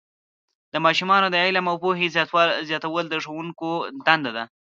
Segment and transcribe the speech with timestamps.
[0.73, 2.07] د ماشومانو د علم او پوهې
[2.69, 3.69] زیاتول د ښوونکو
[4.07, 4.43] دنده ده.